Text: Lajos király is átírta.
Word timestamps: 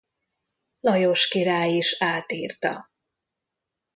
Lajos 0.79 1.27
király 1.27 1.71
is 1.75 1.95
átírta. 1.99 2.89